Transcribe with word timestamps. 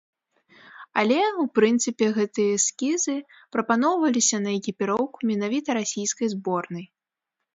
Але, 1.01 1.17
у 1.43 1.43
прынцыпе, 1.57 2.05
гэтыя 2.17 2.55
эскізы 2.61 3.13
прапаноўваліся 3.55 4.37
па 4.45 4.51
экіпіроўку 4.61 5.17
менавіта 5.33 5.69
расійскай 5.81 6.27
зборнай. 6.35 6.85